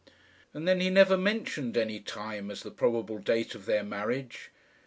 And 0.51 0.67
then 0.67 0.79
he 0.79 0.89
never 0.89 1.15
mentioned 1.15 1.77
any 1.77 1.99
time 1.99 2.49
as 2.49 2.63
the 2.63 2.71
probable 2.71 3.19
date 3.19 3.53
of 3.53 3.67
their 3.67 3.83
marriage. 3.83 4.49